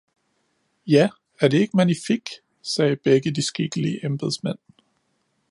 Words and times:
"Ja 0.87 1.09
er 1.41 1.47
det 1.47 1.57
ikke 1.57 1.77
magnifik!" 1.77 2.29
sagde 2.61 2.95
begge 2.95 3.31
de 3.31 3.45
skikkelige 3.45 4.05
embedsmænd. 4.05 4.59